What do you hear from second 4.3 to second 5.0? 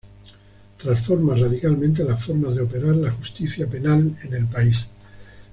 el país.